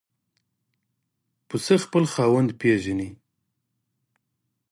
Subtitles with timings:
[1.47, 3.09] پسه خپل خاوند پېژني.